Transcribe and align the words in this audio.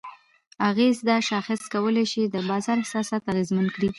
اغېز: 0.69 0.97
دا 1.09 1.17
شاخص 1.29 1.61
کولی 1.73 2.05
شي 2.11 2.21
د 2.29 2.35
بازار 2.49 2.77
احساسات 2.81 3.23
اغیزمن 3.31 3.67
کړي؛ 3.75 3.89